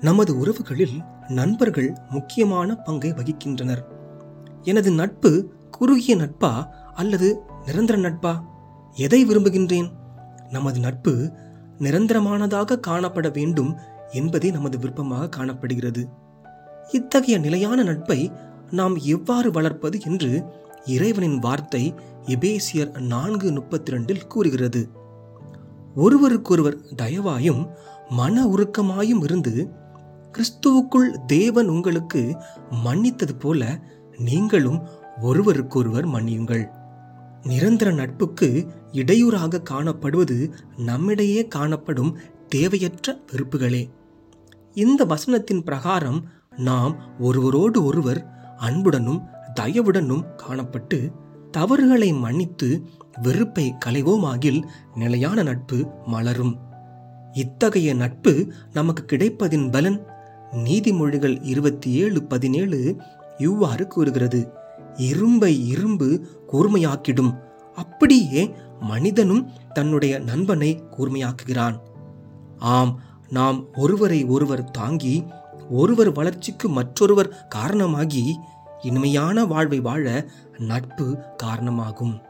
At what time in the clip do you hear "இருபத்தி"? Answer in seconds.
61.42-61.90